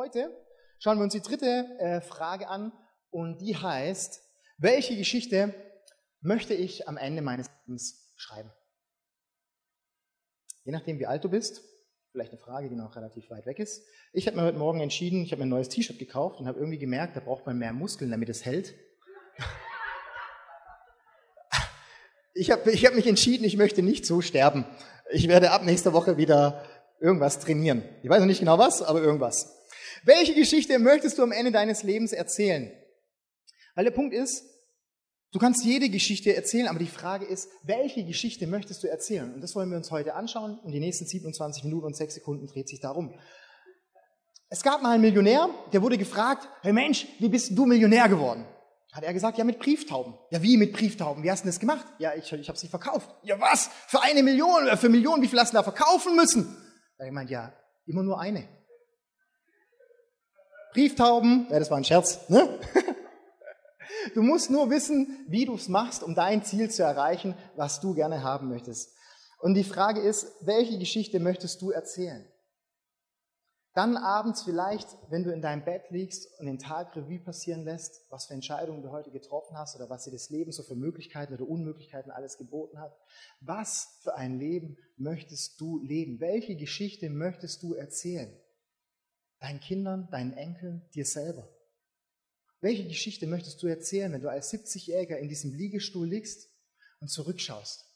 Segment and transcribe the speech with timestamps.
[0.00, 0.34] Heute
[0.78, 2.72] schauen wir uns die dritte äh, Frage an
[3.10, 4.22] und die heißt,
[4.56, 5.52] welche Geschichte
[6.22, 8.50] möchte ich am Ende meines Lebens schreiben?
[10.64, 11.60] Je nachdem, wie alt du bist,
[12.12, 13.86] vielleicht eine Frage, die noch relativ weit weg ist.
[14.14, 16.58] Ich habe mir heute Morgen entschieden, ich habe mir ein neues T-Shirt gekauft und habe
[16.58, 18.74] irgendwie gemerkt, da braucht man mehr Muskeln, damit es hält.
[22.32, 24.64] Ich habe ich hab mich entschieden, ich möchte nicht so sterben.
[25.10, 26.64] Ich werde ab nächster Woche wieder
[27.00, 27.82] irgendwas trainieren.
[28.02, 29.59] Ich weiß noch nicht genau was, aber irgendwas.
[30.04, 32.72] Welche Geschichte möchtest du am Ende deines Lebens erzählen?
[33.74, 34.44] Weil der Punkt ist,
[35.32, 39.32] du kannst jede Geschichte erzählen, aber die Frage ist, welche Geschichte möchtest du erzählen?
[39.34, 40.58] Und das wollen wir uns heute anschauen.
[40.58, 43.14] Und die nächsten 27 Minuten und 6 Sekunden dreht sich darum.
[44.48, 48.44] Es gab mal einen Millionär, der wurde gefragt, hey Mensch, wie bist du Millionär geworden?
[48.92, 50.14] Hat er gesagt, ja mit Brieftauben.
[50.30, 51.22] Ja wie mit Brieftauben?
[51.22, 51.86] Wie hast du das gemacht?
[51.98, 53.08] Ja, ich, ich habe sie verkauft.
[53.22, 53.70] Ja was?
[53.86, 54.66] Für eine Million?
[54.76, 55.22] Für Millionen?
[55.22, 56.56] Wie viel hast du da verkaufen müssen?
[56.98, 57.52] Ich meinte, ja,
[57.86, 58.48] immer nur eine.
[60.72, 62.58] Brieftauben, ja, das war ein Scherz, ne?
[64.14, 67.94] Du musst nur wissen, wie du es machst, um dein Ziel zu erreichen, was du
[67.94, 68.94] gerne haben möchtest.
[69.38, 72.26] Und die Frage ist, welche Geschichte möchtest du erzählen?
[73.74, 78.04] Dann abends vielleicht, wenn du in deinem Bett liegst und den Tag Revue passieren lässt,
[78.10, 81.34] was für Entscheidungen du heute getroffen hast oder was dir das Leben so für Möglichkeiten
[81.34, 82.92] oder Unmöglichkeiten alles geboten hat.
[83.40, 86.18] Was für ein Leben möchtest du leben?
[86.18, 88.36] Welche Geschichte möchtest du erzählen?
[89.40, 91.48] Deinen Kindern, deinen Enkeln, dir selber?
[92.60, 96.50] Welche Geschichte möchtest du erzählen, wenn du als 70-Jähriger in diesem Liegestuhl liegst
[97.00, 97.86] und zurückschaust?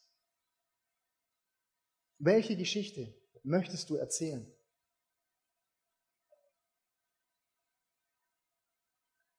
[2.19, 4.50] Welche Geschichte möchtest du erzählen?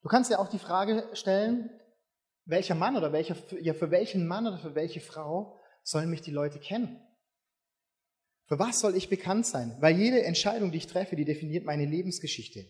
[0.03, 1.72] Du kannst ja auch die Frage stellen,
[2.45, 6.30] welcher Mann oder welcher, ja, für welchen Mann oder für welche Frau sollen mich die
[6.30, 7.02] Leute kennen?
[8.48, 9.76] Für was soll ich bekannt sein?
[9.80, 12.66] Weil jede Entscheidung, die ich treffe, die definiert meine Lebensgeschichte.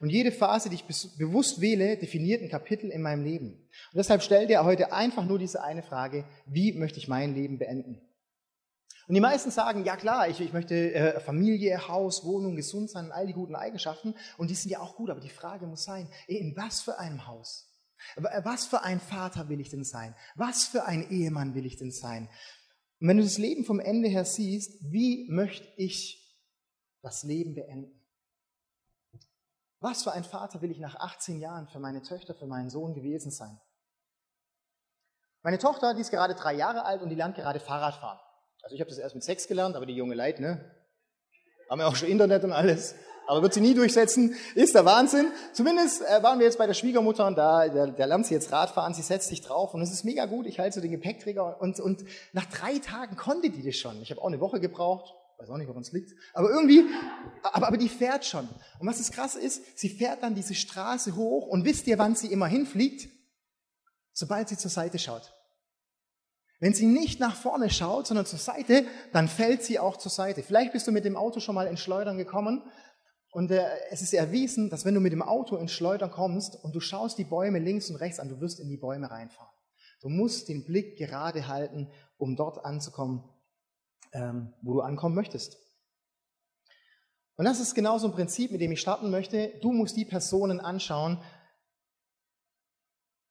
[0.00, 0.84] Und jede Phase, die ich
[1.16, 3.52] bewusst wähle, definiert ein Kapitel in meinem Leben.
[3.52, 7.58] Und deshalb stellt er heute einfach nur diese eine Frage, wie möchte ich mein Leben
[7.58, 8.00] beenden?
[9.06, 13.12] Und die meisten sagen, ja klar, ich, ich möchte äh, Familie, Haus, Wohnung, gesund sein,
[13.12, 14.14] all die guten Eigenschaften.
[14.38, 17.26] Und die sind ja auch gut, aber die Frage muss sein, in was für einem
[17.26, 17.70] Haus?
[18.42, 20.14] Was für ein Vater will ich denn sein?
[20.34, 22.28] Was für ein Ehemann will ich denn sein?
[23.04, 26.34] Und wenn du das Leben vom Ende her siehst, wie möchte ich
[27.02, 28.02] das Leben beenden?
[29.80, 32.94] Was für ein Vater will ich nach 18 Jahren für meine Töchter, für meinen Sohn
[32.94, 33.60] gewesen sein?
[35.42, 38.20] Meine Tochter, die ist gerade drei Jahre alt und die lernt gerade Fahrradfahren.
[38.62, 40.74] Also ich habe das erst mit sechs gelernt, aber die junge Leute, ne?
[41.68, 42.94] Haben ja auch schon Internet und alles.
[43.26, 44.34] Aber wird sie nie durchsetzen.
[44.54, 45.26] Ist der Wahnsinn.
[45.52, 48.52] Zumindest äh, waren wir jetzt bei der Schwiegermutter und da, der, der lernt sie jetzt
[48.52, 50.46] Radfahren, sie setzt sich drauf und es ist mega gut.
[50.46, 54.00] Ich halte so den Gepäckträger und, und nach drei Tagen konnte die das schon.
[54.02, 55.14] Ich habe auch eine Woche gebraucht.
[55.38, 56.12] Weiß auch nicht, woran es liegt.
[56.32, 56.84] Aber irgendwie,
[57.42, 58.48] aber, aber die fährt schon.
[58.78, 62.14] Und was das Krasse ist, sie fährt dann diese Straße hoch und wisst ihr, wann
[62.14, 63.08] sie immer hinfliegt?
[64.12, 65.34] Sobald sie zur Seite schaut.
[66.60, 70.42] Wenn sie nicht nach vorne schaut, sondern zur Seite, dann fällt sie auch zur Seite.
[70.42, 72.62] Vielleicht bist du mit dem Auto schon mal ins Schleudern gekommen
[73.34, 76.72] und äh, es ist erwiesen, dass wenn du mit dem Auto ins Schleudern kommst und
[76.72, 79.52] du schaust die Bäume links und rechts an, du wirst in die Bäume reinfahren.
[80.00, 83.24] Du musst den Blick gerade halten, um dort anzukommen,
[84.12, 85.56] ähm, wo du ankommen möchtest.
[87.34, 89.58] Und das ist genau so ein Prinzip, mit dem ich starten möchte.
[89.60, 91.20] Du musst die Personen anschauen,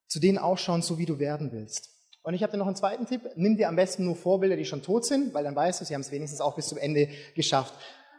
[0.09, 1.91] zu denen ausschauen, so wie du werden willst.
[2.24, 3.22] Und ich habe dir noch einen zweiten Tipp.
[3.38, 5.94] Nimm dir am besten nur Vorbilder, die schon tot sind, weil dann weißt du, sie
[5.94, 7.74] haben es wenigstens auch bis zum Ende geschafft.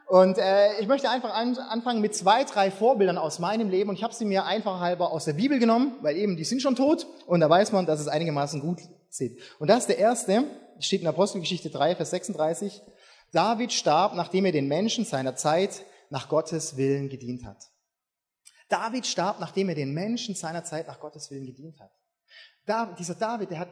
[0.06, 3.90] Und äh, ich möchte einfach an, anfangen mit zwei, drei Vorbildern aus meinem Leben.
[3.90, 6.60] Und ich habe sie mir einfach halber aus der Bibel genommen, weil eben die sind
[6.60, 7.06] schon tot.
[7.26, 9.40] Und da weiß man, dass es einigermaßen gut sieht.
[9.58, 10.44] Und das ist der erste,
[10.78, 12.82] steht in Apostelgeschichte 3, Vers 36.
[13.32, 17.70] David starb, nachdem er den Menschen seiner Zeit nach Gottes Willen gedient hat.
[18.68, 21.90] David starb, nachdem er den Menschen seiner Zeit nach Gottes Willen gedient hat.
[22.66, 23.68] Da, dieser David, der hat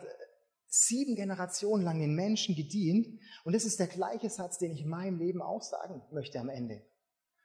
[0.75, 3.21] sieben Generationen lang den Menschen gedient.
[3.44, 6.49] Und das ist der gleiche Satz, den ich in meinem Leben auch sagen möchte am
[6.49, 6.83] Ende.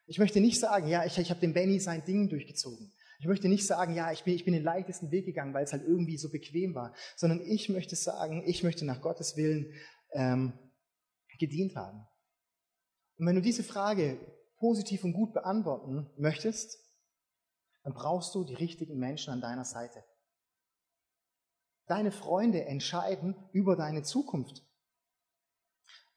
[0.06, 2.94] Ich möchte nicht sagen, ja, ich, ich habe dem Benny sein Ding durchgezogen.
[3.20, 5.74] Ich möchte nicht sagen, ja, ich bin, ich bin den leichtesten Weg gegangen, weil es
[5.74, 9.74] halt irgendwie so bequem war, sondern ich möchte sagen, ich möchte nach Gottes Willen
[10.14, 10.54] ähm,
[11.38, 12.08] gedient haben.
[13.18, 14.18] Und wenn du diese Frage
[14.58, 16.78] positiv und gut beantworten möchtest,
[17.84, 20.04] dann brauchst du die richtigen Menschen an deiner Seite.
[21.88, 24.64] Deine Freunde entscheiden über deine Zukunft.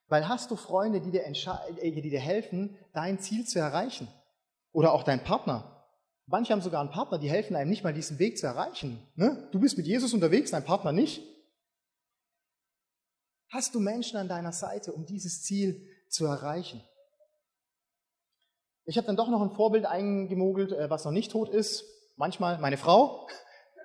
[0.09, 4.09] Weil hast du Freunde, die dir, äh, die dir helfen, dein Ziel zu erreichen?
[4.73, 5.87] Oder auch dein Partner.
[6.27, 9.01] Manche haben sogar einen Partner, die helfen einem nicht mal diesen Weg zu erreichen.
[9.17, 9.49] Ne?
[9.53, 11.23] Du bist mit Jesus unterwegs, dein Partner nicht.
[13.49, 16.83] Hast du Menschen an deiner Seite, um dieses Ziel zu erreichen?
[18.85, 21.85] Ich habe dann doch noch ein Vorbild eingemogelt, äh, was noch nicht tot ist.
[22.17, 23.29] Manchmal meine Frau.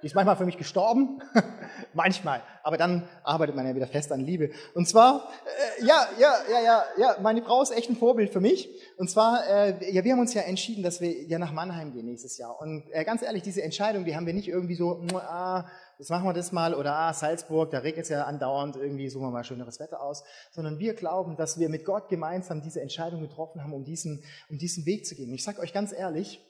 [0.05, 1.19] Die ist manchmal für mich gestorben.
[1.95, 2.43] manchmal.
[2.61, 4.51] Aber dann arbeitet man ja wieder fest an Liebe.
[4.75, 5.31] Und zwar,
[5.79, 8.69] äh, ja, ja, ja, ja, ja, meine Frau ist echt ein Vorbild für mich.
[8.97, 12.05] Und zwar, äh, ja, wir haben uns ja entschieden, dass wir ja nach Mannheim gehen
[12.05, 12.61] nächstes Jahr.
[12.61, 15.67] Und äh, ganz ehrlich, diese Entscheidung, die haben wir nicht irgendwie so, ah,
[15.97, 19.25] jetzt machen wir das mal, oder ah, Salzburg, da regnet es ja andauernd, irgendwie suchen
[19.25, 23.21] wir mal schöneres Wetter aus, sondern wir glauben, dass wir mit Gott gemeinsam diese Entscheidung
[23.21, 25.29] getroffen haben, um diesen, um diesen Weg zu gehen.
[25.29, 26.45] Und ich sage euch ganz ehrlich,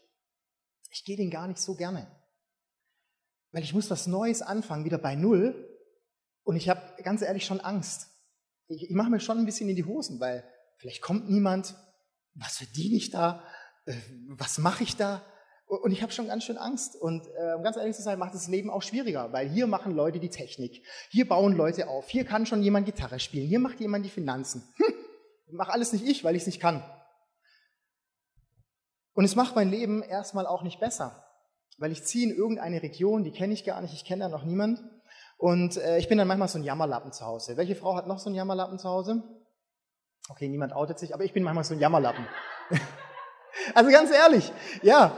[0.92, 2.06] ich gehe den gar nicht so gerne.
[3.56, 5.56] Weil ich muss was Neues anfangen, wieder bei Null.
[6.44, 8.10] Und ich habe ganz ehrlich schon Angst.
[8.68, 10.44] Ich, ich mache mir schon ein bisschen in die Hosen, weil
[10.78, 11.74] vielleicht kommt niemand.
[12.34, 13.42] Was verdiene ich da?
[13.86, 13.96] Äh,
[14.28, 15.22] was mache ich da?
[15.68, 16.98] Und ich habe schon ganz schön Angst.
[16.98, 19.96] Und äh, um ganz ehrlich zu sein, macht das Leben auch schwieriger, weil hier machen
[19.96, 23.80] Leute die Technik, hier bauen Leute auf, hier kann schon jemand Gitarre spielen, hier macht
[23.80, 24.68] jemand die Finanzen.
[24.76, 24.94] Hm,
[25.52, 26.84] mach alles nicht ich, weil ich es nicht kann.
[29.14, 31.25] Und es macht mein Leben erstmal auch nicht besser,
[31.78, 34.44] weil ich ziehe in irgendeine Region, die kenne ich gar nicht, ich kenne da noch
[34.44, 34.80] niemand.
[35.38, 37.58] Und äh, ich bin dann manchmal so ein Jammerlappen zu Hause.
[37.58, 39.24] Welche Frau hat noch so einen Jammerlappen zu Hause?
[40.30, 42.26] Okay, niemand outet sich, aber ich bin manchmal so ein Jammerlappen.
[43.76, 44.52] also ganz ehrlich,
[44.82, 45.16] ja,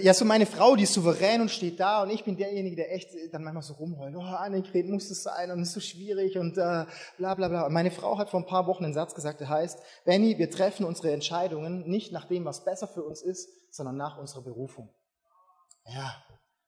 [0.00, 2.94] ja, so meine Frau, die ist souverän und steht da und ich bin derjenige, der
[2.94, 4.14] echt dann manchmal so rumheult.
[4.14, 6.84] Oh, Annegret, muss es sein und es ist so schwierig und äh,
[7.18, 7.66] bla bla bla.
[7.66, 10.50] Und meine Frau hat vor ein paar Wochen einen Satz gesagt, der heißt, Benny, wir
[10.50, 14.88] treffen unsere Entscheidungen nicht nach dem, was besser für uns ist, sondern nach unserer Berufung.
[15.86, 16.22] Ja,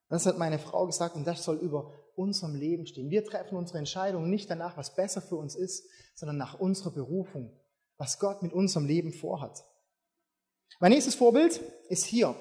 [0.08, 3.10] das hat meine Frau gesagt und das soll über unserem Leben stehen.
[3.10, 7.58] Wir treffen unsere Entscheidungen nicht danach, was besser für uns ist, sondern nach unserer Berufung,
[7.96, 9.64] was Gott mit unserem Leben vorhat.
[10.80, 12.36] Mein nächstes Vorbild ist Hiob.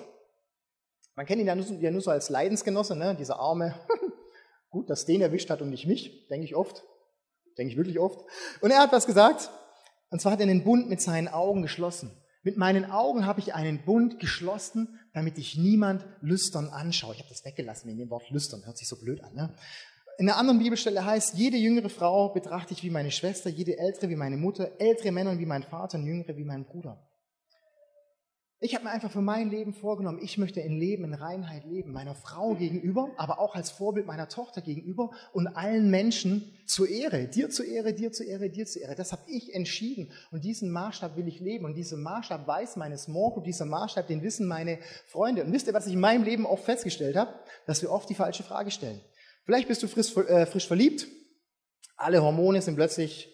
[1.16, 3.16] Man kennt ihn ja nur, ja nur so als Leidensgenosse, ne?
[3.16, 3.76] dieser Arme.
[4.70, 6.84] Gut, dass den erwischt hat und nicht mich, denke ich oft.
[7.58, 8.20] Denke ich wirklich oft.
[8.62, 9.52] Und er hat was gesagt.
[10.10, 12.12] Und zwar hat er den Bund mit seinen Augen geschlossen.
[12.44, 17.14] Mit meinen Augen habe ich einen Bund geschlossen, damit ich niemand lüstern anschaue.
[17.14, 19.34] Ich habe das weggelassen in dem Wort lüstern, hört sich so blöd an.
[19.34, 19.56] Ne?
[20.18, 24.10] In einer anderen Bibelstelle heißt, jede jüngere Frau betrachte ich wie meine Schwester, jede ältere
[24.10, 27.02] wie meine Mutter, ältere Männer wie mein Vater und jüngere wie mein Bruder.
[28.66, 31.92] Ich habe mir einfach für mein Leben vorgenommen, ich möchte in Leben, in Reinheit leben,
[31.92, 37.28] meiner Frau gegenüber, aber auch als Vorbild meiner Tochter gegenüber und allen Menschen zur Ehre,
[37.28, 38.96] dir zur Ehre, dir zur Ehre, dir zur Ehre.
[38.96, 42.98] Das habe ich entschieden und diesen Maßstab will ich leben und diesen Maßstab weiß meine
[42.98, 45.44] Small Group, dieser Maßstab, den wissen meine Freunde.
[45.44, 47.34] Und wisst ihr, was ich in meinem Leben oft festgestellt habe?
[47.68, 49.02] Dass wir oft die falsche Frage stellen.
[49.44, 51.06] Vielleicht bist du frisch, äh, frisch verliebt,
[51.98, 53.33] alle Hormone sind plötzlich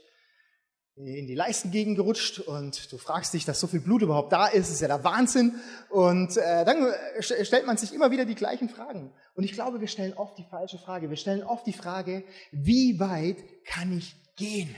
[1.00, 4.69] in die Leistengegend gerutscht und du fragst dich, dass so viel Blut überhaupt da ist,
[4.69, 5.56] ist ja der Wahnsinn.
[5.90, 9.13] Und äh, dann stellt man sich immer wieder die gleichen Fragen.
[9.34, 11.10] Und ich glaube, wir stellen oft die falsche Frage.
[11.10, 14.75] Wir stellen oft die Frage, wie weit kann ich gehen?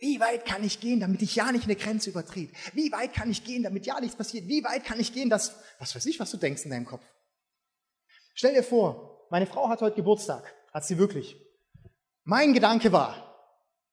[0.00, 2.52] Wie weit kann ich gehen, damit ich ja nicht eine Grenze übertrete?
[2.72, 4.48] Wie weit kann ich gehen, damit ja nichts passiert?
[4.48, 7.04] Wie weit kann ich gehen, dass, was weiß ich, was du denkst in deinem Kopf?
[8.34, 10.52] Stell dir vor, meine Frau hat heute Geburtstag.
[10.72, 11.36] Hat sie wirklich.
[12.24, 13.29] Mein Gedanke war,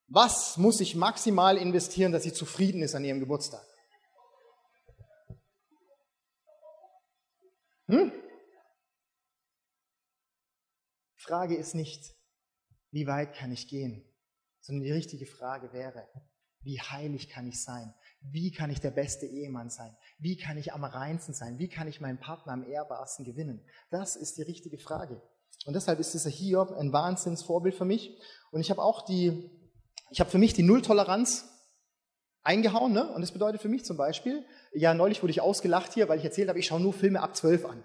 [0.08, 3.66] was muss ich maximal investieren, dass sie zufrieden ist an ihrem Geburtstag?
[7.88, 8.12] Hm?
[11.16, 12.16] Die Frage ist nicht,
[12.92, 14.04] wie weit kann ich gehen,
[14.62, 16.08] sondern die richtige Frage wäre,
[16.62, 17.94] wie heilig kann ich sein?
[18.22, 19.96] Wie kann ich der beste Ehemann sein?
[20.18, 21.60] Wie kann ich am reinsten sein?
[21.60, 23.66] Wie kann ich meinen Partner am ehrbarsten gewinnen?
[23.90, 25.22] Das ist die richtige Frage.
[25.66, 28.18] Und deshalb ist dieser Hiob ein Wahnsinnsvorbild für mich.
[28.52, 29.50] Und ich habe auch die
[30.10, 31.46] ich habe für mich die Nulltoleranz
[32.44, 32.94] eingehauen.
[32.94, 33.14] Ne?
[33.14, 36.26] Und das bedeutet für mich zum Beispiel, ja, neulich wurde ich ausgelacht hier, weil ich
[36.26, 37.84] erzählt habe, ich schaue nur Filme ab 12 an.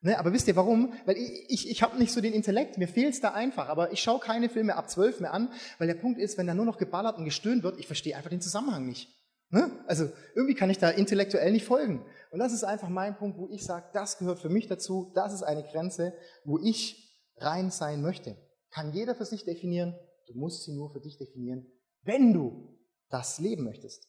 [0.00, 0.18] Ne?
[0.18, 0.92] Aber wisst ihr warum?
[1.04, 3.68] Weil ich, ich, ich habe nicht so den Intellekt, mir fehlt es da einfach.
[3.68, 6.54] Aber ich schaue keine Filme ab 12 mehr an, weil der Punkt ist, wenn da
[6.54, 9.08] nur noch geballert und gestöhnt wird, ich verstehe einfach den Zusammenhang nicht.
[9.50, 9.70] Ne?
[9.86, 12.04] Also irgendwie kann ich da intellektuell nicht folgen.
[12.30, 15.32] Und das ist einfach mein Punkt, wo ich sage, das gehört für mich dazu, das
[15.32, 16.12] ist eine Grenze,
[16.44, 18.36] wo ich rein sein möchte.
[18.70, 19.94] Kann jeder für sich definieren,
[20.26, 21.66] Du musst sie nur für dich definieren,
[22.02, 22.78] wenn du
[23.08, 24.08] das leben möchtest.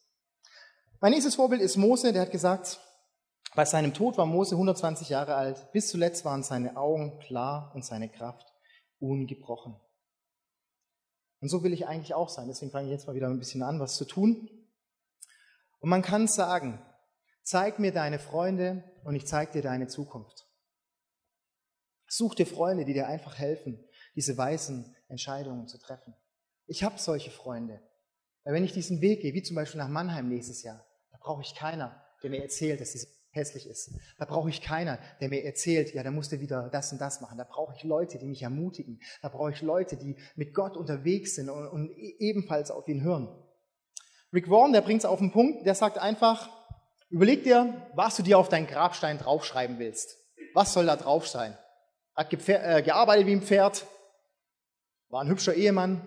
[1.01, 2.79] Mein nächstes Vorbild ist Mose, der hat gesagt,
[3.55, 5.71] bei seinem Tod war Mose 120 Jahre alt.
[5.71, 8.53] Bis zuletzt waren seine Augen klar und seine Kraft
[8.99, 9.79] ungebrochen.
[11.39, 12.47] Und so will ich eigentlich auch sein.
[12.47, 14.49] Deswegen fange ich jetzt mal wieder ein bisschen an, was zu tun.
[15.79, 16.83] Und man kann sagen,
[17.43, 20.47] zeig mir deine Freunde und ich zeig dir deine Zukunft.
[22.07, 26.13] Such dir Freunde, die dir einfach helfen, diese weisen Entscheidungen zu treffen.
[26.67, 27.81] Ich habe solche Freunde.
[28.43, 31.41] Weil wenn ich diesen Weg gehe, wie zum Beispiel nach Mannheim nächstes Jahr, da brauche
[31.41, 33.91] ich keiner, der mir erzählt, dass es hässlich ist.
[34.17, 37.21] Da brauche ich keiner, der mir erzählt, ja, da musst du wieder das und das
[37.21, 37.37] machen.
[37.37, 39.01] Da brauche ich Leute, die mich ermutigen.
[39.21, 43.01] Da brauche ich Leute, die mit Gott unterwegs sind und, und e-, ebenfalls auf ihn
[43.01, 43.27] hören.
[44.31, 46.49] Rick Warren, der bringt es auf den Punkt, der sagt einfach,
[47.09, 50.17] Überleg dir, was du dir auf deinen Grabstein draufschreiben willst.
[50.53, 51.57] Was soll da drauf sein?
[52.15, 53.85] Hat äh, gearbeitet wie ein Pferd,
[55.15, 56.05] war ein hübscher Ehemann.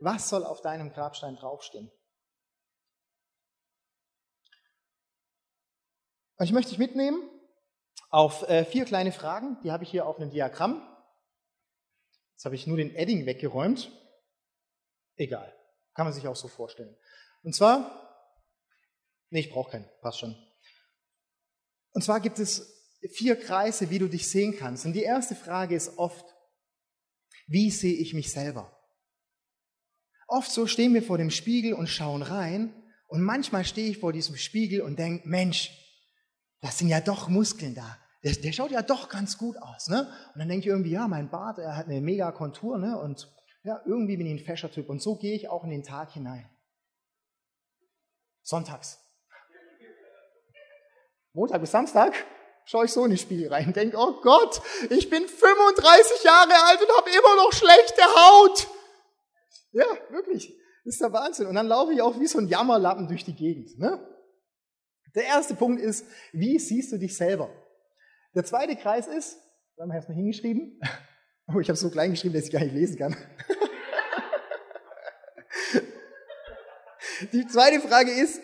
[0.00, 1.92] Was soll auf deinem Grabstein draufstehen?
[6.34, 7.22] Und ich möchte dich mitnehmen
[8.10, 10.82] auf äh, vier kleine Fragen, die habe ich hier auf einem Diagramm.
[12.32, 13.92] Jetzt habe ich nur den Edding weggeräumt.
[15.14, 15.54] Egal,
[15.94, 16.98] kann man sich auch so vorstellen.
[17.44, 18.26] Und zwar,
[19.30, 20.34] nee, ich brauche keinen, passt schon.
[21.92, 24.84] Und zwar gibt es vier Kreise, wie du dich sehen kannst.
[24.84, 26.33] Und die erste Frage ist oft,
[27.46, 28.70] wie sehe ich mich selber?
[30.26, 32.74] Oft so stehen wir vor dem Spiegel und schauen rein
[33.08, 35.78] und manchmal stehe ich vor diesem Spiegel und denke, Mensch,
[36.60, 37.98] das sind ja doch Muskeln da.
[38.22, 39.88] Der, der schaut ja doch ganz gut aus.
[39.88, 40.08] Ne?
[40.32, 42.98] Und dann denke ich irgendwie, ja, mein Bart, er hat eine mega Kontur ne?
[42.98, 43.30] und
[43.64, 44.88] ja, irgendwie bin ich ein fescher Typ.
[44.88, 46.48] Und so gehe ich auch in den Tag hinein.
[48.42, 48.98] Sonntags.
[51.32, 52.14] Montag bis Samstag
[52.64, 56.54] schaue ich so in den Spiegel rein und denke, oh Gott, ich bin 35 Jahre
[56.66, 58.68] alt und habe immer noch schlechte Haut.
[59.72, 60.56] Ja, wirklich.
[60.84, 61.46] Das ist der Wahnsinn.
[61.46, 63.78] Und dann laufe ich auch wie so ein Jammerlappen durch die Gegend.
[63.78, 64.06] Ne?
[65.14, 67.48] Der erste Punkt ist, wie siehst du dich selber?
[68.34, 69.38] Der zweite Kreis ist,
[69.76, 70.80] da haben wir erstmal hingeschrieben.
[71.46, 73.14] Oh, ich habe so klein geschrieben, dass ich gar nicht lesen kann.
[77.34, 78.40] Die zweite Frage ist,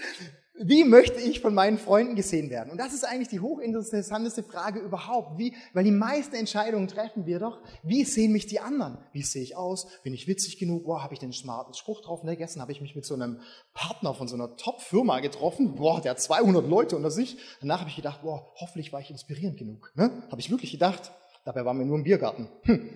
[0.63, 2.71] wie möchte ich von meinen Freunden gesehen werden?
[2.71, 5.39] Und das ist eigentlich die hochinteressanteste Frage überhaupt.
[5.39, 8.99] Wie, weil die meisten Entscheidungen treffen wir doch, wie sehen mich die anderen?
[9.13, 9.87] Wie sehe ich aus?
[10.03, 10.85] Bin ich witzig genug?
[10.85, 12.25] Boah, habe ich den smarten Spruch drauf?
[12.25, 13.41] Ne, gestern habe ich mich mit so einem
[13.73, 15.77] Partner von so einer Top-Firma getroffen.
[15.77, 17.39] Boah, der hat 200 Leute unter sich.
[17.61, 19.91] Danach habe ich gedacht, boah, hoffentlich war ich inspirierend genug.
[19.95, 20.25] Ne?
[20.31, 21.11] Habe ich wirklich gedacht.
[21.47, 22.49] Dabei waren wir nur im Biergarten.
[22.65, 22.91] Hm.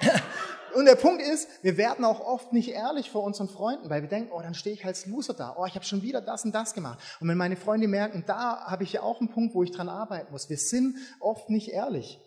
[0.74, 4.08] Und der Punkt ist, wir werden auch oft nicht ehrlich vor unseren Freunden, weil wir
[4.08, 5.54] denken, oh, dann stehe ich als Loser da.
[5.58, 6.98] Oh, ich habe schon wieder das und das gemacht.
[7.20, 9.88] Und wenn meine Freunde merken, da habe ich ja auch einen Punkt, wo ich dran
[9.88, 10.48] arbeiten muss.
[10.48, 12.18] Wir sind oft nicht ehrlich.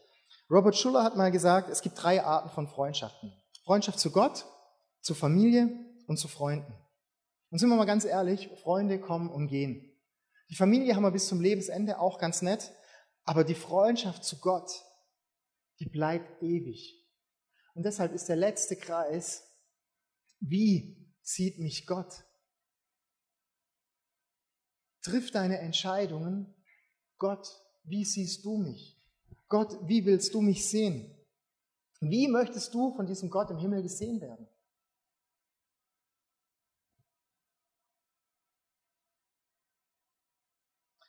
[0.49, 3.33] Robert Schuller hat mal gesagt, es gibt drei Arten von Freundschaften.
[3.63, 4.45] Freundschaft zu Gott,
[5.01, 5.69] zu Familie
[6.07, 6.73] und zu Freunden.
[7.49, 9.91] Und sind wir mal ganz ehrlich, Freunde kommen und gehen.
[10.49, 12.71] Die Familie haben wir bis zum Lebensende auch ganz nett,
[13.23, 14.69] aber die Freundschaft zu Gott,
[15.79, 17.04] die bleibt ewig.
[17.75, 19.43] Und deshalb ist der letzte Kreis,
[20.39, 22.23] wie sieht mich Gott?
[25.01, 26.55] Triff deine Entscheidungen.
[27.17, 27.47] Gott,
[27.83, 28.97] wie siehst du mich?
[29.49, 31.13] Gott, wie willst du mich sehen?
[31.99, 34.47] Wie möchtest du von diesem Gott im Himmel gesehen werden?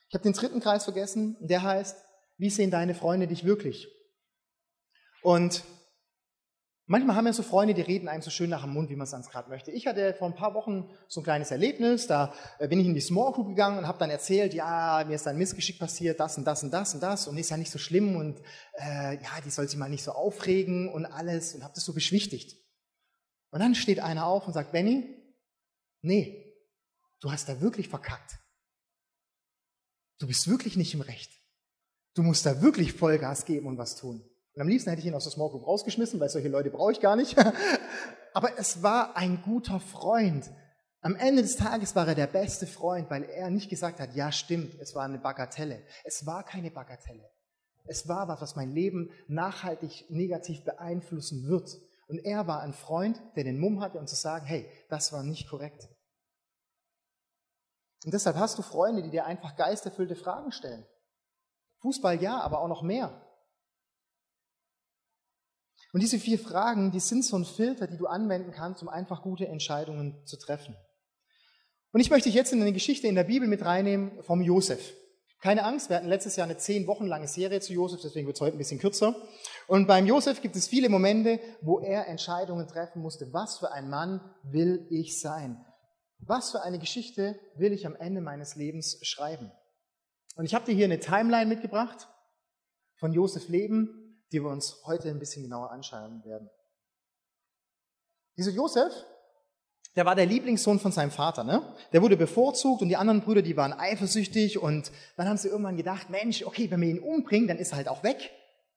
[0.09, 1.97] Ich habe den dritten Kreis vergessen, der heißt,
[2.37, 3.87] wie sehen deine Freunde dich wirklich?
[5.21, 5.63] Und
[6.89, 9.03] Manchmal haben wir so Freunde, die reden einem so schön nach dem Mund, wie man
[9.03, 9.71] es sonst gerade möchte.
[9.71, 12.93] Ich hatte vor ein paar Wochen so ein kleines Erlebnis, da äh, bin ich in
[12.93, 16.37] die Small Group gegangen und habe dann erzählt, ja, mir ist ein Missgeschick passiert, das
[16.37, 18.39] und das und das und das und ist ja nicht so schlimm und
[18.79, 21.93] äh, ja, die soll sich mal nicht so aufregen und alles und habe das so
[21.93, 22.55] beschwichtigt.
[23.51, 25.13] Und dann steht einer auf und sagt, Benny,
[26.01, 26.55] nee,
[27.19, 28.39] du hast da wirklich verkackt.
[30.19, 31.31] Du bist wirklich nicht im Recht.
[32.13, 34.23] Du musst da wirklich Vollgas geben und was tun.
[34.57, 36.91] Und am liebsten hätte ich ihn aus der Small Group rausgeschmissen, weil solche Leute brauche
[36.91, 37.37] ich gar nicht.
[38.33, 40.49] Aber es war ein guter Freund.
[41.01, 44.31] Am Ende des Tages war er der beste Freund, weil er nicht gesagt hat, ja
[44.31, 45.85] stimmt, es war eine Bagatelle.
[46.03, 47.29] Es war keine Bagatelle.
[47.85, 51.77] Es war was, was mein Leben nachhaltig negativ beeinflussen wird.
[52.07, 55.21] Und er war ein Freund, der den Mumm hatte, um zu sagen, hey, das war
[55.21, 55.87] nicht korrekt.
[58.05, 60.83] Und deshalb hast du Freunde, die dir einfach geisterfüllte Fragen stellen.
[61.81, 63.21] Fußball ja, aber auch noch mehr.
[65.93, 69.21] Und diese vier Fragen, die sind so ein Filter, die du anwenden kannst, um einfach
[69.21, 70.75] gute Entscheidungen zu treffen.
[71.91, 74.93] Und ich möchte dich jetzt in eine Geschichte in der Bibel mit reinnehmen vom Josef.
[75.39, 78.37] Keine Angst, wir hatten letztes Jahr eine zehn Wochen lange Serie zu Josef, deswegen wird
[78.37, 79.15] es heute ein bisschen kürzer.
[79.67, 83.31] Und beim Josef gibt es viele Momente, wo er Entscheidungen treffen musste.
[83.33, 85.63] Was für ein Mann will ich sein?
[86.19, 89.51] Was für eine Geschichte will ich am Ende meines Lebens schreiben?
[90.35, 92.07] Und ich habe dir hier eine Timeline mitgebracht
[92.95, 96.49] von Josef Leben die wir uns heute ein bisschen genauer anschauen werden.
[98.37, 98.93] Dieser Josef,
[99.95, 101.43] der war der Lieblingssohn von seinem Vater.
[101.43, 101.61] Ne?
[101.91, 105.75] Der wurde bevorzugt und die anderen Brüder, die waren eifersüchtig und dann haben sie irgendwann
[105.75, 108.31] gedacht, Mensch, okay, wenn wir ihn umbringen, dann ist er halt auch weg.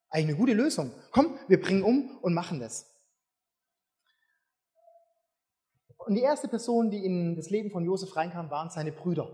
[0.09, 0.93] Eigentlich eine gute Lösung.
[1.13, 2.87] Komm, wir bringen um und machen das.
[5.99, 9.31] Und die erste Person, die in das Leben von Josef reinkam, waren seine Brüder.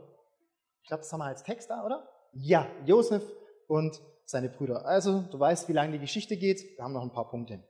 [0.82, 2.08] Ich glaube, das haben wir als Text da, oder?
[2.32, 3.22] Ja, Josef
[3.68, 4.84] und seine Brüder.
[4.84, 6.76] Also, du weißt, wie lange die Geschichte geht.
[6.76, 7.66] Wir haben noch ein paar Punkte.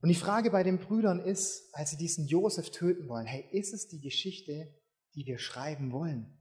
[0.00, 3.72] Und die Frage bei den Brüdern ist, als sie diesen Josef töten wollen, hey, ist
[3.72, 4.70] es die Geschichte,
[5.14, 6.38] die wir schreiben wollen?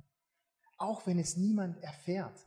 [0.77, 2.37] Auch wenn es niemand erfährt.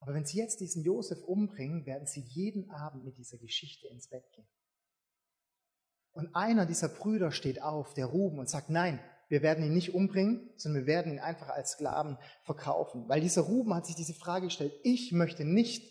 [0.00, 4.08] Aber wenn sie jetzt diesen Josef umbringen, werden sie jeden Abend mit dieser Geschichte ins
[4.08, 4.48] Bett gehen.
[6.10, 9.00] Und einer dieser Brüder steht auf, der Ruben, und sagt, nein,
[9.32, 13.08] wir werden ihn nicht umbringen, sondern wir werden ihn einfach als Sklaven verkaufen.
[13.08, 15.90] Weil dieser Ruben hat sich diese Frage gestellt, ich möchte nicht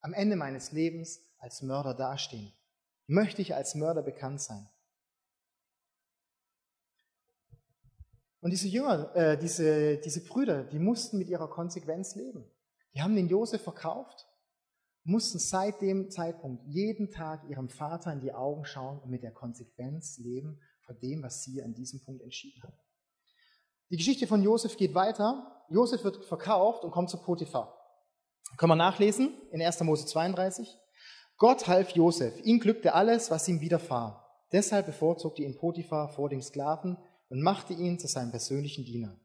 [0.00, 2.52] am Ende meines Lebens als Mörder dastehen
[3.06, 4.68] möchte ich als Mörder bekannt sein.
[8.40, 12.44] Und diese Jünger, äh, diese, diese Brüder, die mussten mit ihrer Konsequenz leben.
[12.94, 14.26] Die haben den Josef verkauft,
[15.02, 19.32] mussten seit dem Zeitpunkt jeden Tag ihrem Vater in die Augen schauen und mit der
[19.32, 22.78] Konsequenz leben von dem, was sie an diesem Punkt entschieden haben.
[23.90, 25.64] Die Geschichte von Josef geht weiter.
[25.68, 27.78] Josef wird verkauft und kommt zu Potiphar.
[28.56, 29.80] Können wir nachlesen in 1.
[29.80, 30.68] Mose 32.
[31.36, 34.24] Gott half Josef, ihm glückte alles, was ihm widerfahr.
[34.52, 36.96] Deshalb bevorzugte ihn Potiphar vor dem Sklaven
[37.28, 39.18] und machte ihn zu seinem persönlichen Diener.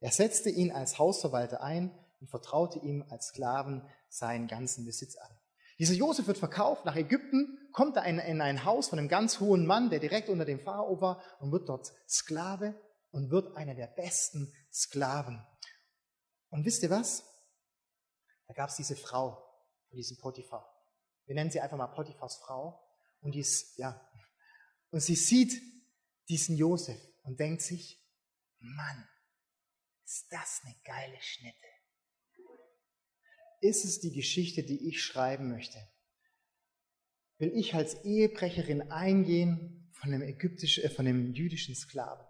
[0.00, 5.30] Er setzte ihn als Hausverwalter ein und vertraute ihm als Sklaven seinen ganzen Besitz an.
[5.78, 9.90] Dieser Josef wird verkauft nach Ägypten, kommt in ein Haus von einem ganz hohen Mann,
[9.90, 14.52] der direkt unter dem Pharao war und wird dort Sklave und wird einer der besten
[14.72, 15.44] Sklaven.
[16.50, 17.24] Und wisst ihr was?
[18.46, 19.42] Da gab es diese Frau
[19.88, 20.70] von diesem Potiphar.
[21.26, 22.80] Wir nennen sie einfach mal Potiphars Frau.
[23.20, 24.06] Und, die ist, ja,
[24.90, 25.60] und sie sieht
[26.28, 28.04] diesen Josef und denkt sich,
[28.58, 29.08] Mann,
[30.04, 31.73] ist das eine geile Schnitte.
[33.64, 35.78] Ist es die Geschichte, die ich schreiben möchte?
[37.38, 42.26] Will ich als Ehebrecherin eingehen von dem, ägyptischen, äh, von dem jüdischen Sklaven?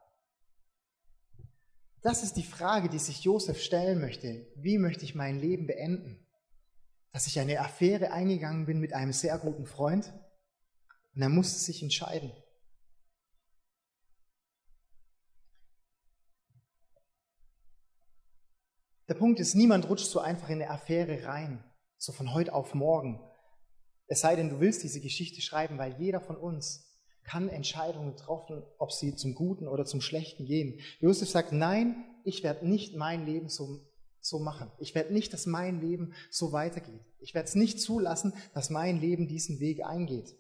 [2.03, 4.47] Das ist die Frage, die sich Josef stellen möchte.
[4.55, 6.25] Wie möchte ich mein Leben beenden?
[7.15, 10.13] dass ich eine Affäre eingegangen bin mit einem sehr guten Freund
[11.15, 12.33] und er musste sich entscheiden.
[19.09, 21.63] Der Punkt ist, niemand rutscht so einfach in eine Affäre rein,
[21.99, 23.21] so von heute auf morgen.
[24.07, 26.91] Es sei denn, du willst diese Geschichte schreiben, weil jeder von uns
[27.23, 30.81] kann Entscheidungen treffen, ob sie zum Guten oder zum Schlechten gehen.
[31.01, 33.81] Josef sagt, nein, ich werde nicht mein Leben so
[34.25, 34.71] so machen.
[34.79, 37.03] Ich werde nicht, dass mein Leben so weitergeht.
[37.21, 40.35] Ich werde es nicht zulassen, dass mein Leben diesen Weg eingeht.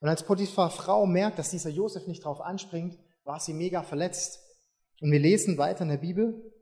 [0.00, 4.40] Und als Potiphar Frau merkt, dass dieser Josef nicht darauf anspringt, war sie mega verletzt.
[5.00, 6.53] Und wir lesen weiter in der Bibel.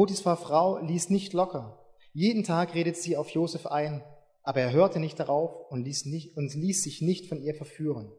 [0.00, 1.78] Potiphar Frau ließ nicht locker.
[2.14, 4.02] Jeden Tag redet sie auf Josef ein,
[4.42, 8.10] aber er hörte nicht darauf und ließ, nicht, und ließ sich nicht von ihr verführen.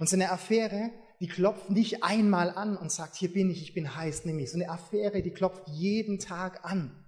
[0.00, 3.94] Und seine Affäre die klopft nicht einmal an und sagt, hier bin ich, ich bin
[3.94, 7.04] heiß, nämlich so eine Affäre, die klopft jeden Tag an.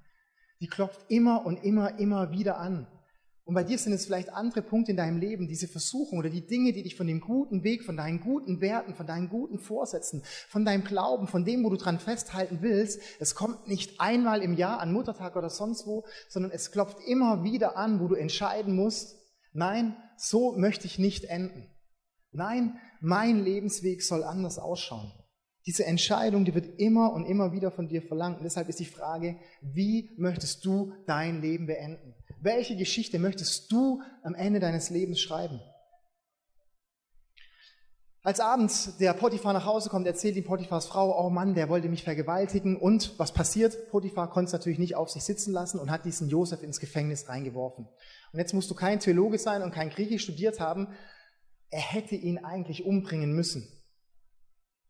[0.61, 2.87] Die klopft immer und immer, immer wieder an.
[3.45, 6.47] Und bei dir sind es vielleicht andere Punkte in deinem Leben, diese Versuchung oder die
[6.47, 10.23] Dinge, die dich von dem guten Weg, von deinen guten Werten, von deinen guten Vorsätzen,
[10.49, 13.01] von deinem Glauben, von dem, wo du dran festhalten willst.
[13.19, 17.43] Es kommt nicht einmal im Jahr an Muttertag oder sonst wo, sondern es klopft immer
[17.43, 19.17] wieder an, wo du entscheiden musst,
[19.53, 21.67] nein, so möchte ich nicht enden.
[22.33, 25.13] Nein, mein Lebensweg soll anders ausschauen.
[25.67, 28.39] Diese Entscheidung, die wird immer und immer wieder von dir verlangt.
[28.39, 32.15] Und deshalb ist die Frage, wie möchtest du dein Leben beenden?
[32.43, 35.61] Welche Geschichte möchtest du am Ende deines Lebens schreiben?
[38.23, 41.89] Als abends der Potiphar nach Hause kommt, erzählt ihm Potiphars Frau, oh Mann, der wollte
[41.89, 42.77] mich vergewaltigen.
[42.77, 43.91] Und was passiert?
[43.91, 47.29] Potiphar konnte es natürlich nicht auf sich sitzen lassen und hat diesen Josef ins Gefängnis
[47.29, 47.87] reingeworfen.
[48.33, 50.89] Und jetzt musst du kein Theologe sein und kein Griechisch studiert haben,
[51.71, 53.67] er hätte ihn eigentlich umbringen müssen.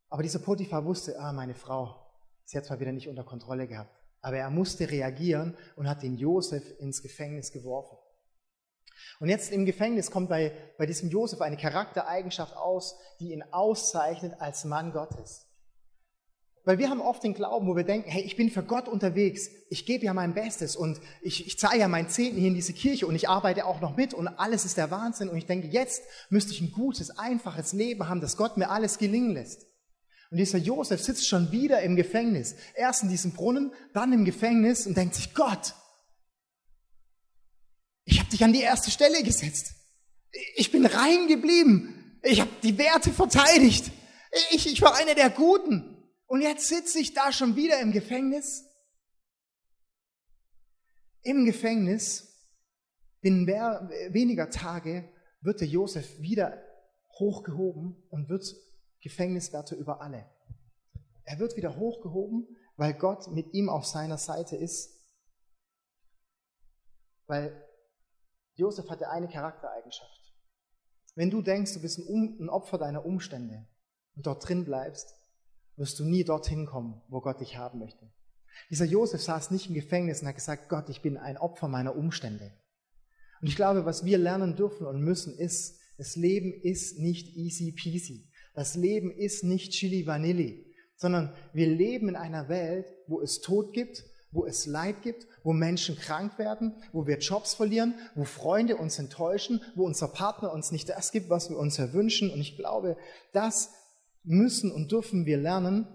[0.08, 2.10] Aber dieser Potiphar wusste, ah, meine Frau,
[2.44, 6.16] sie hat zwar wieder nicht unter Kontrolle gehabt, aber er musste reagieren und hat den
[6.16, 7.96] Josef ins Gefängnis geworfen.
[9.18, 14.34] Und jetzt im Gefängnis kommt bei, bei diesem Josef eine Charaktereigenschaft aus, die ihn auszeichnet
[14.40, 15.46] als Mann Gottes.
[16.64, 19.48] Weil wir haben oft den Glauben, wo wir denken, hey, ich bin für Gott unterwegs,
[19.70, 22.74] ich gebe ja mein Bestes und ich, ich zahle ja mein Zehnten hier in diese
[22.74, 25.68] Kirche und ich arbeite auch noch mit und alles ist der Wahnsinn und ich denke,
[25.68, 29.69] jetzt müsste ich ein gutes, einfaches Leben haben, dass Gott mir alles gelingen lässt.
[30.30, 32.54] Und dieser Josef sitzt schon wieder im Gefängnis.
[32.74, 35.74] Erst in diesem Brunnen, dann im Gefängnis und denkt sich, Gott,
[38.04, 39.74] ich habe dich an die erste Stelle gesetzt.
[40.54, 42.20] Ich bin rein geblieben.
[42.22, 43.90] Ich habe die Werte verteidigt.
[44.52, 45.96] Ich, ich war einer der Guten.
[46.26, 48.64] Und jetzt sitze ich da schon wieder im Gefängnis.
[51.22, 52.48] Im Gefängnis,
[53.20, 56.62] binnen weniger Tage, wird der Josef wieder
[57.18, 58.44] hochgehoben und wird
[59.00, 60.30] Gefängniswärter über alle.
[61.24, 64.98] Er wird wieder hochgehoben, weil Gott mit ihm auf seiner Seite ist.
[67.26, 67.64] Weil
[68.54, 70.34] Josef hatte eine Charaktereigenschaft.
[71.14, 73.66] Wenn du denkst, du bist ein Opfer deiner Umstände
[74.16, 75.14] und dort drin bleibst,
[75.76, 78.12] wirst du nie dorthin kommen, wo Gott dich haben möchte.
[78.68, 81.96] Dieser Josef saß nicht im Gefängnis und hat gesagt, Gott, ich bin ein Opfer meiner
[81.96, 82.52] Umstände.
[83.40, 87.72] Und ich glaube, was wir lernen dürfen und müssen, ist, das Leben ist nicht easy
[87.72, 88.29] peasy.
[88.54, 93.72] Das Leben ist nicht chili vanilli, sondern wir leben in einer Welt, wo es Tod
[93.72, 98.76] gibt, wo es Leid gibt, wo Menschen krank werden, wo wir Jobs verlieren, wo Freunde
[98.76, 102.30] uns enttäuschen, wo unser Partner uns nicht das gibt, was wir uns erwünschen.
[102.30, 102.96] Und ich glaube,
[103.32, 103.70] das
[104.22, 105.86] müssen und dürfen wir lernen,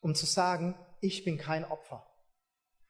[0.00, 2.06] um zu sagen, ich bin kein Opfer,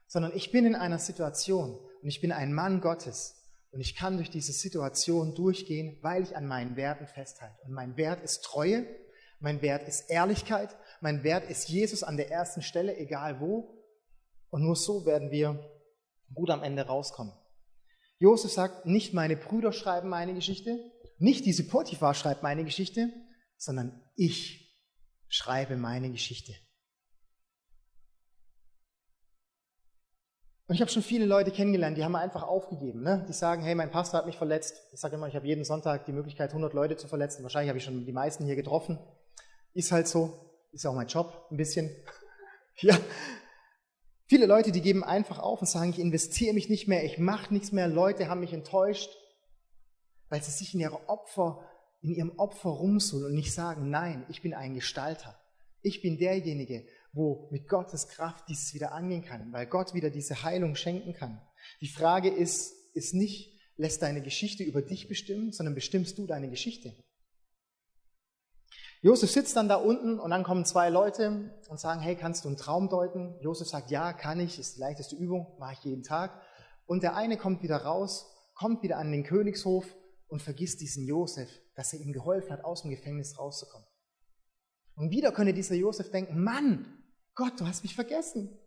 [0.07, 3.42] sondern ich bin in einer Situation und ich bin ein Mann Gottes
[3.73, 7.57] und ich kann durch diese Situation durchgehen, weil ich an meinen Werten festhalte.
[7.65, 8.87] Und mein Wert ist Treue,
[9.41, 13.83] mein Wert ist Ehrlichkeit, mein Wert ist Jesus an der ersten Stelle, egal wo.
[14.51, 15.59] Und nur so werden wir
[16.35, 17.33] gut am Ende rauskommen.
[18.19, 20.79] Josef sagt, nicht meine Brüder schreiben meine Geschichte,
[21.19, 23.11] nicht diese Potiphar schreibt meine Geschichte,
[23.57, 24.71] sondern ich
[25.29, 26.53] schreibe meine Geschichte.
[30.73, 33.03] Und ich habe schon viele Leute kennengelernt, die haben einfach aufgegeben.
[33.03, 33.27] Ne?
[33.29, 34.81] Die sagen, hey, mein Pastor hat mich verletzt.
[34.95, 37.43] Ich sage immer, ich habe jeden Sonntag die Möglichkeit, 100 Leute zu verletzen.
[37.43, 38.99] Wahrscheinlich habe ich schon die meisten hier getroffen.
[39.75, 40.33] Ist halt so.
[40.73, 41.91] Ist ja auch mein Job, ein bisschen.
[42.77, 42.99] ja.
[44.25, 47.53] Viele Leute, die geben einfach auf und sagen, ich investiere mich nicht mehr, ich mache
[47.53, 47.87] nichts mehr.
[47.87, 49.11] Leute haben mich enttäuscht,
[50.31, 51.69] weil sie sich in, ihre Opfer,
[52.01, 55.39] in ihrem Opfer rumsuchen und nicht sagen, nein, ich bin ein Gestalter.
[55.83, 60.43] Ich bin derjenige, wo mit Gottes Kraft dieses wieder angehen kann, weil Gott wieder diese
[60.43, 61.41] Heilung schenken kann.
[61.81, 66.49] Die Frage ist, ist nicht, lässt deine Geschichte über dich bestimmen, sondern bestimmst du deine
[66.49, 66.95] Geschichte.
[69.03, 72.49] Josef sitzt dann da unten und dann kommen zwei Leute und sagen, hey, kannst du
[72.49, 73.37] einen Traum deuten?
[73.41, 76.41] Josef sagt, ja, kann ich, ist die leichteste Übung, mache ich jeden Tag.
[76.87, 79.85] Und der eine kommt wieder raus, kommt wieder an den Königshof
[80.29, 83.87] und vergisst diesen Josef, dass er ihm geholfen hat, aus dem Gefängnis rauszukommen.
[84.95, 87.02] Und wieder könnte dieser Josef denken, Mann,
[87.35, 88.59] Gott, du hast mich vergessen.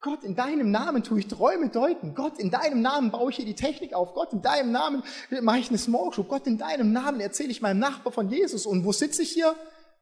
[0.00, 2.14] Gott, in deinem Namen tue ich Träume deuten.
[2.14, 4.14] Gott, in deinem Namen baue ich hier die Technik auf.
[4.14, 5.02] Gott, in deinem Namen
[5.42, 6.24] mache ich eine Smoke Show.
[6.24, 8.64] Gott, in deinem Namen erzähle ich meinem Nachbar von Jesus.
[8.64, 9.54] Und wo sitze ich hier?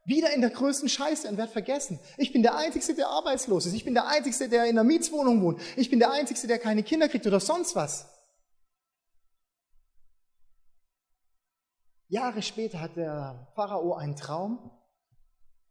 [0.04, 1.98] Wieder in der größten Scheiße und werde vergessen.
[2.16, 3.74] Ich bin der Einzige, der arbeitslos ist.
[3.74, 5.61] Ich bin der Einzige, der in der Mietswohnung wohnt.
[5.76, 8.09] Ich bin der Einzige, der keine Kinder kriegt oder sonst was.
[12.07, 14.78] Jahre später hat der Pharao einen Traum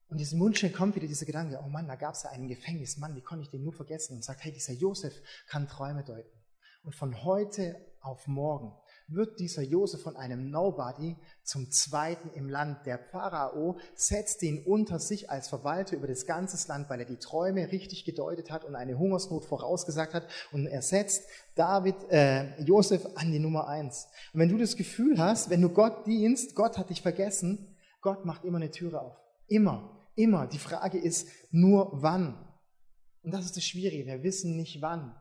[0.09, 2.97] und diesem Wunsch kommt wieder dieser Gedanke, oh Mann, da gab es ja einen Gefängnis,
[2.97, 4.15] Mann, wie konnte ich den nur vergessen?
[4.15, 5.13] Und sagt, hey, dieser Josef
[5.47, 6.37] kann Träume deuten.
[6.83, 8.71] Und von heute auf morgen
[9.09, 12.85] wird dieser Josef von einem Nobody zum Zweiten im Land.
[12.85, 17.17] Der Pharao setzt ihn unter sich als Verwalter über das ganze Land, weil er die
[17.17, 20.27] Träume richtig gedeutet hat und eine Hungersnot vorausgesagt hat.
[20.51, 24.07] Und er setzt David, äh, Josef an die Nummer eins.
[24.33, 28.25] Und wenn du das Gefühl hast, wenn du Gott dienst, Gott hat dich vergessen, Gott
[28.25, 29.17] macht immer eine Türe auf.
[29.47, 29.96] Immer.
[30.17, 30.47] Immer.
[30.47, 32.43] Die Frage ist nur wann.
[33.21, 34.05] Und das ist das Schwierige.
[34.05, 35.15] Wir wissen nicht wann.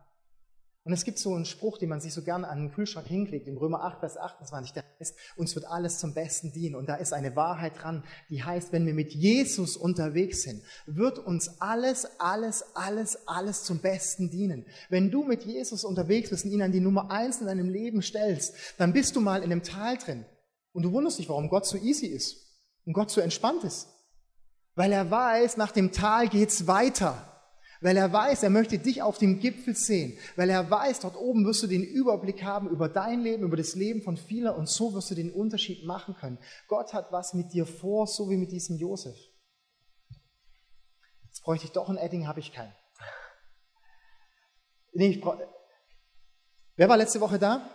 [0.84, 3.48] Und es gibt so einen Spruch, den man sich so gerne an den Kühlschrank hinklickt,
[3.48, 6.76] in Römer 8, Vers 28, der heißt, uns wird alles zum Besten dienen.
[6.76, 11.18] Und da ist eine Wahrheit dran, die heißt, wenn wir mit Jesus unterwegs sind, wird
[11.18, 14.64] uns alles, alles, alles, alles zum Besten dienen.
[14.88, 18.00] Wenn du mit Jesus unterwegs bist und ihn an die Nummer eins in deinem Leben
[18.00, 20.24] stellst, dann bist du mal in einem Tal drin.
[20.72, 22.36] Und du wunderst dich, warum Gott so easy ist
[22.84, 23.88] und Gott so entspannt ist.
[24.76, 27.32] Weil er weiß, nach dem Tal geht's weiter.
[27.80, 30.18] Weil er weiß, er möchte dich auf dem Gipfel sehen.
[30.36, 33.74] Weil er weiß, dort oben wirst du den Überblick haben über dein Leben, über das
[33.74, 36.38] Leben von vielen und so wirst du den Unterschied machen können.
[36.68, 39.16] Gott hat was mit dir vor, so wie mit diesem Josef.
[41.24, 42.74] Jetzt bräuchte ich doch ein Edding, habe ich keinen.
[44.92, 45.38] Nee, ich brauch...
[46.76, 47.70] Wer war letzte Woche da?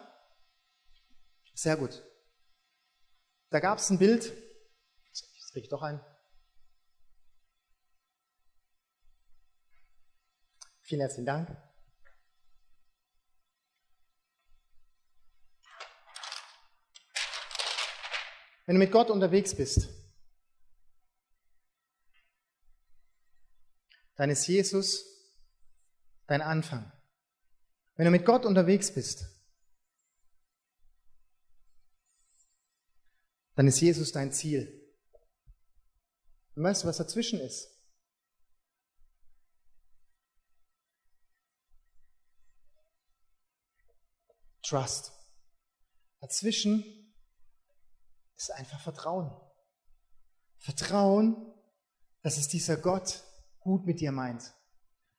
[1.54, 2.04] Sehr gut.
[3.50, 4.32] Da gab es ein Bild.
[5.08, 6.00] Jetzt kriege ich doch ein.
[10.92, 11.48] Vielen herzlichen Dank.
[18.66, 19.88] Wenn du mit Gott unterwegs bist,
[24.18, 25.06] dann ist Jesus
[26.28, 26.92] dein Anfang.
[27.96, 29.24] Wenn du mit Gott unterwegs bist,
[33.56, 34.92] dann ist Jesus dein Ziel.
[36.56, 37.81] Und weißt du, was dazwischen ist?
[44.64, 45.12] Trust.
[46.20, 46.84] Dazwischen
[48.38, 49.32] ist einfach Vertrauen.
[50.60, 51.36] Vertrauen,
[52.22, 53.24] dass es dieser Gott
[53.60, 54.54] gut mit dir meint.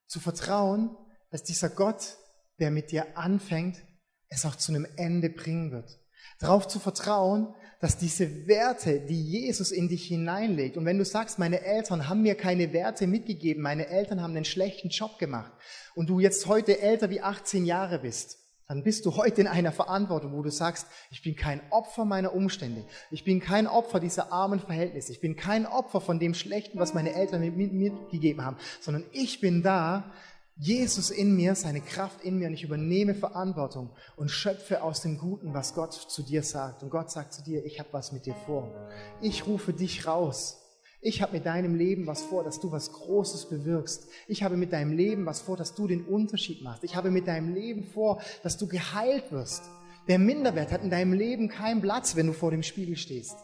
[0.07, 0.97] Zu vertrauen,
[1.31, 2.17] dass dieser Gott,
[2.59, 3.83] der mit dir anfängt,
[4.29, 5.99] es auch zu einem Ende bringen wird.
[6.39, 11.39] Darauf zu vertrauen, dass diese Werte, die Jesus in dich hineinlegt, und wenn du sagst,
[11.39, 15.53] meine Eltern haben mir keine Werte mitgegeben, meine Eltern haben einen schlechten Job gemacht,
[15.95, 18.39] und du jetzt heute älter wie 18 Jahre bist,
[18.73, 22.35] dann bist du heute in einer Verantwortung, wo du sagst, ich bin kein Opfer meiner
[22.35, 26.79] Umstände, ich bin kein Opfer dieser armen Verhältnisse, ich bin kein Opfer von dem Schlechten,
[26.79, 30.11] was meine Eltern mir mitgegeben haben, sondern ich bin da,
[30.57, 35.19] Jesus in mir, seine Kraft in mir und ich übernehme Verantwortung und schöpfe aus dem
[35.19, 36.83] Guten, was Gott zu dir sagt.
[36.83, 38.73] Und Gott sagt zu dir, ich habe was mit dir vor.
[39.21, 40.62] Ich rufe dich raus.
[41.03, 44.09] Ich habe mit deinem Leben was vor, dass du was Großes bewirkst.
[44.29, 46.85] Ich habe mit deinem Leben was vor, dass du den Unterschied machst.
[46.85, 49.65] Ich habe mit deinem Leben vor, dass du geheilt wirst.
[50.09, 53.37] Der Minderwert hat in deinem Leben keinen Platz, wenn du vor dem Spiegel stehst.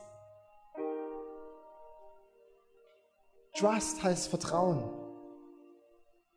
[3.55, 5.09] Trust heißt Vertrauen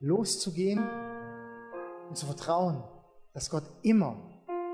[0.01, 0.79] loszugehen
[2.10, 2.84] und zu vertrauen,
[3.34, 4.17] dass Gott immer,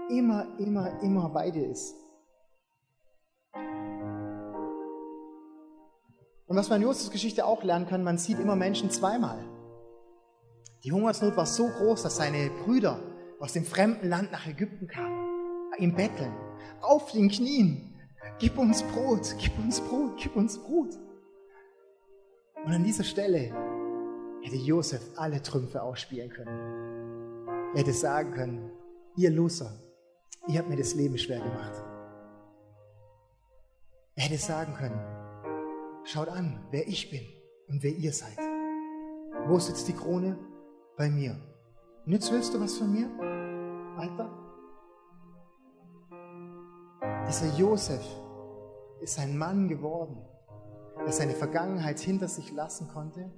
[0.10, 1.94] immer, immer, immer bei dir ist.
[6.48, 9.38] Und was man in Josefs Geschichte auch lernen kann, man sieht immer Menschen zweimal.
[10.84, 13.00] Die Hungersnot war so groß, dass seine Brüder
[13.40, 15.28] aus dem fremden Land nach Ägypten kamen,
[15.78, 16.34] ihm betteln,
[16.82, 17.94] auf den Knien,
[18.40, 20.98] gib uns Brot, gib uns Brot, gib uns Brot.
[22.66, 23.52] Und an dieser Stelle
[24.42, 27.48] hätte Josef alle Trümpfe ausspielen können.
[27.74, 28.72] Er hätte sagen können,
[29.18, 29.72] ihr Loser,
[30.48, 31.84] ihr habt mir das Leben schwer gemacht.
[34.16, 35.17] Er hätte sagen können,
[36.08, 37.26] schaut an, wer ich bin
[37.68, 38.38] und wer ihr seid.
[39.46, 40.38] Wo sitzt die Krone?
[40.96, 41.36] Bei mir.
[42.06, 43.08] Und jetzt willst du was von mir,
[43.98, 44.32] Alter?
[47.28, 48.04] Dieser Josef
[49.02, 50.18] ist ein Mann geworden,
[50.98, 53.32] der seine Vergangenheit hinter sich lassen konnte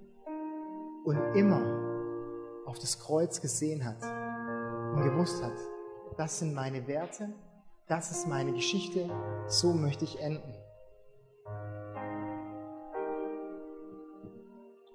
[1.04, 4.02] und immer auf das Kreuz gesehen hat
[4.96, 5.58] und gewusst hat,
[6.18, 7.34] das sind meine Werte,
[7.88, 9.10] das ist meine Geschichte,
[9.48, 10.59] so möchte ich enden.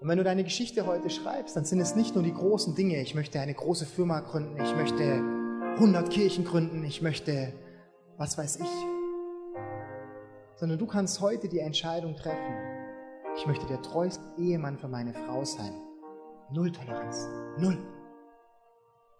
[0.05, 3.01] Und wenn du deine Geschichte heute schreibst, dann sind es nicht nur die großen Dinge,
[3.01, 5.03] ich möchte eine große Firma gründen, ich möchte
[5.77, 7.55] 100 Kirchen gründen, ich möchte,
[8.19, 8.69] was weiß ich,
[10.57, 12.55] sondern du kannst heute die Entscheidung treffen,
[13.35, 15.73] ich möchte der treueste Ehemann für meine Frau sein.
[16.51, 17.27] Null Toleranz.
[17.57, 17.79] Null.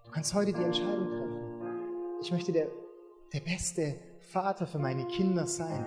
[0.05, 2.19] Du kannst heute die Entscheidung treffen.
[2.21, 2.69] Ich möchte der,
[3.33, 5.87] der beste Vater für meine Kinder sein.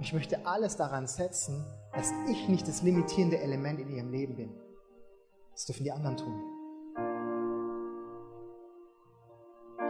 [0.00, 4.50] Ich möchte alles daran setzen, dass ich nicht das limitierende Element in ihrem Leben bin.
[5.52, 6.42] Das dürfen die anderen tun.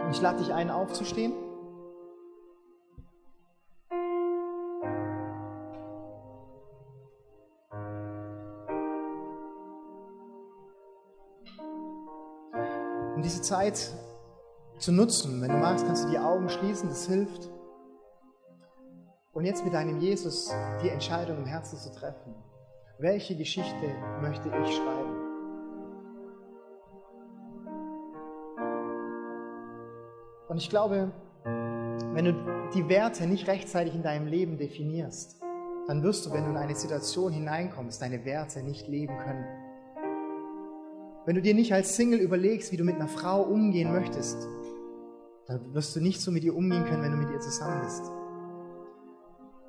[0.04, 1.32] Und ich lade dich ein, aufzustehen.
[13.42, 13.90] Zeit
[14.78, 15.42] zu nutzen.
[15.42, 17.50] Wenn du magst, kannst du die Augen schließen, das hilft.
[19.42, 22.32] Und jetzt mit deinem Jesus die Entscheidung im Herzen zu treffen.
[23.00, 25.16] Welche Geschichte möchte ich schreiben?
[30.48, 31.10] Und ich glaube,
[31.42, 35.40] wenn du die Werte nicht rechtzeitig in deinem Leben definierst,
[35.88, 39.44] dann wirst du, wenn du in eine Situation hineinkommst, deine Werte nicht leben können.
[41.26, 44.46] Wenn du dir nicht als Single überlegst, wie du mit einer Frau umgehen möchtest,
[45.48, 48.21] dann wirst du nicht so mit ihr umgehen können, wenn du mit ihr zusammen bist.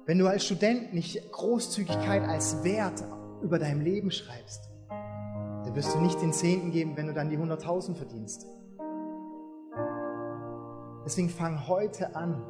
[0.05, 3.01] Wenn du als Student nicht Großzügigkeit als Wert
[3.41, 7.37] über deinem Leben schreibst, dann wirst du nicht den Zehnten geben, wenn du dann die
[7.37, 8.45] 100.000 verdienst.
[11.05, 12.41] Deswegen fang heute an,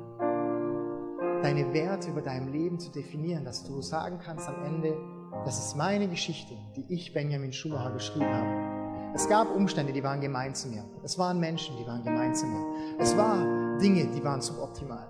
[1.44, 4.98] deine Werte über deinem Leben zu definieren, dass du sagen kannst am Ende,
[5.46, 9.14] das ist meine Geschichte, die ich Benjamin Schumacher geschrieben habe.
[9.14, 10.86] Es gab Umstände, die waren gemein zu mir.
[11.04, 12.98] Es waren Menschen, die waren gemein zu mir.
[12.98, 15.08] Es waren Dinge, die waren suboptimal.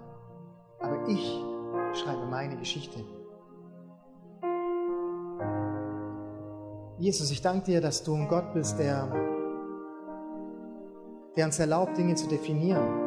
[0.79, 1.41] Aber ich
[1.93, 3.03] schreibe meine Geschichte.
[6.99, 9.11] Jesus, ich danke dir, dass du ein Gott bist, der,
[11.35, 13.01] der uns erlaubt, Dinge zu definieren.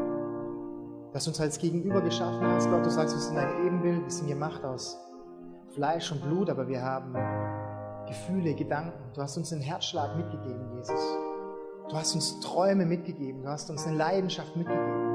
[1.13, 2.69] Dass du uns als Gegenüber geschaffen hast.
[2.69, 4.99] Gott, du sagst, wir sind ein Ebenbild, wir sind gemacht aus
[5.73, 7.15] Fleisch und Blut, aber wir haben
[8.07, 9.13] Gefühle, Gedanken.
[9.15, 11.01] Du hast uns einen Herzschlag mitgegeben, Jesus.
[11.89, 13.43] Du hast uns Träume mitgegeben.
[13.43, 15.06] Du hast uns eine Leidenschaft mitgegeben.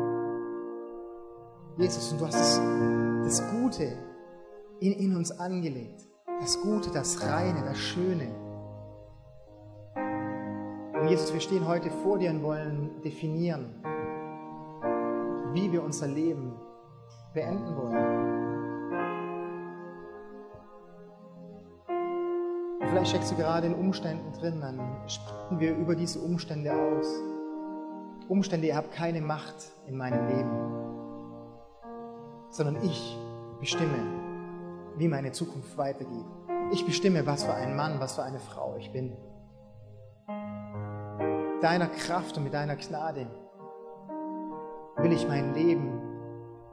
[1.77, 2.61] Jesus, und du hast das,
[3.23, 3.97] das Gute
[4.79, 6.07] in, in uns angelegt.
[6.39, 8.27] Das Gute, das Reine, das Schöne.
[10.99, 13.75] Und Jesus, wir stehen heute vor dir und wollen definieren,
[15.53, 16.53] wie wir unser Leben
[17.33, 18.31] beenden wollen.
[22.91, 27.07] vielleicht steckst du gerade in Umständen drin, dann springen wir über diese Umstände aus.
[28.27, 30.80] Umstände, ihr habt keine Macht in meinem Leben.
[32.51, 33.17] Sondern ich
[33.59, 33.97] bestimme,
[34.97, 36.25] wie meine Zukunft weitergeht.
[36.71, 39.15] Ich bestimme, was für ein Mann, was für eine Frau ich bin.
[41.61, 43.27] Deiner Kraft und mit deiner Gnade
[44.97, 46.01] will ich mein Leben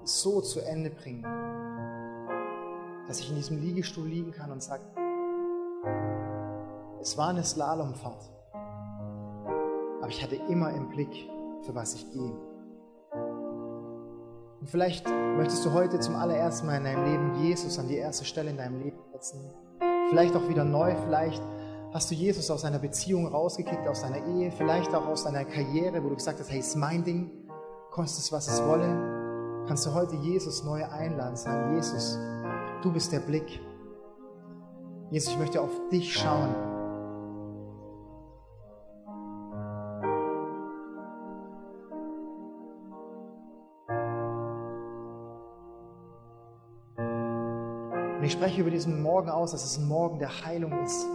[0.03, 1.23] so zu Ende bringen,
[3.07, 4.83] dass ich in diesem Liegestuhl liegen kann und sage,
[7.01, 8.31] es war eine Slalomfahrt,
[10.01, 11.29] aber ich hatte immer im Blick,
[11.63, 12.48] für was ich gehe.
[14.61, 18.25] Und vielleicht möchtest du heute zum allerersten Mal in deinem Leben Jesus an die erste
[18.25, 19.39] Stelle in deinem Leben setzen.
[20.11, 21.43] Vielleicht auch wieder neu, vielleicht
[21.93, 26.03] hast du Jesus aus deiner Beziehung rausgekickt, aus deiner Ehe, vielleicht auch aus deiner Karriere,
[26.03, 27.31] wo du gesagt hast, hey, ist mein Ding,
[27.91, 29.65] kostet es, was es wolle.
[29.69, 32.19] Kannst du heute Jesus neu einladen, sagen, Jesus,
[32.83, 33.61] du bist der Blick.
[35.11, 36.78] Jesus, ich möchte auf dich schauen.
[48.29, 51.07] Ich spreche über diesen Morgen aus, dass es ein Morgen der Heilung ist.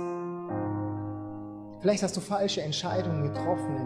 [1.80, 3.78] Vielleicht hast du falsche Entscheidungen getroffen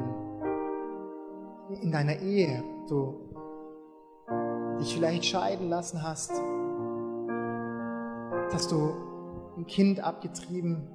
[1.70, 2.64] in, in deiner Ehe.
[2.88, 3.20] Du
[4.80, 6.32] dich vielleicht scheiden lassen hast.
[8.54, 8.94] Hast du
[9.58, 10.88] ein Kind abgetrieben.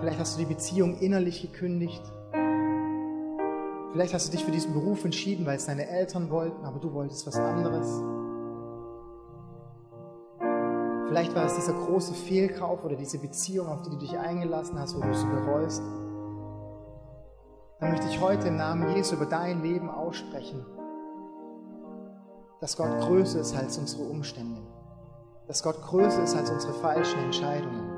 [0.00, 2.02] Vielleicht hast du die Beziehung innerlich gekündigt.
[3.92, 6.92] Vielleicht hast du dich für diesen Beruf entschieden, weil es deine Eltern wollten, aber du
[6.92, 8.02] wolltest was anderes.
[11.16, 14.94] Vielleicht war es dieser große Fehlkauf oder diese Beziehung, auf die du dich eingelassen hast,
[14.94, 15.82] wo du es bereust.
[17.80, 20.66] Dann möchte ich heute im Namen Jesu über dein Leben aussprechen,
[22.60, 24.60] dass Gott größer ist als unsere Umstände,
[25.46, 27.90] dass Gott größer ist als unsere falschen Entscheidungen,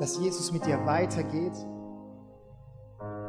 [0.00, 1.54] dass Jesus mit dir weitergeht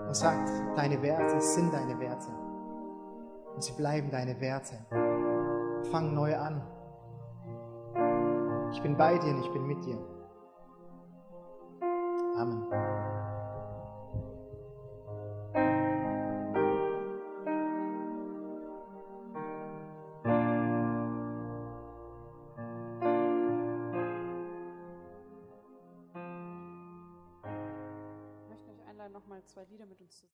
[0.08, 2.32] und sagt, deine Werte sind deine Werte
[3.54, 4.84] und sie bleiben deine Werte.
[5.92, 6.64] Fang neu an.
[8.72, 9.98] Ich bin bei dir und ich bin mit dir.
[12.38, 12.64] Amen.
[28.40, 30.26] Ich möchte euch einladen, nochmal zwei Lieder mit uns zu